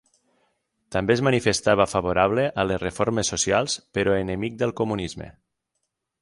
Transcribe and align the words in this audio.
També 0.95 1.13
es 1.15 1.21
manifestava 1.27 1.85
favorable 1.91 2.45
a 2.63 2.65
les 2.69 2.81
reformes 2.85 3.31
socials 3.35 3.77
però 3.99 4.17
enemic 4.23 4.57
del 4.63 4.75
comunisme. 4.81 5.31